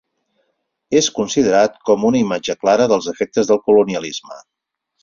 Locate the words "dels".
2.95-3.13